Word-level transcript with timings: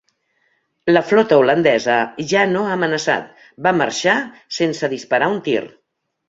La 0.93 1.01
flota 1.09 1.37
holandesa, 1.41 1.97
ja 2.31 2.45
no 2.53 2.63
amenaçat, 2.77 3.29
va 3.67 3.75
marxar 3.83 4.17
sense 4.61 4.91
disparar 4.97 5.29
un 5.37 5.39
tir. 5.51 5.63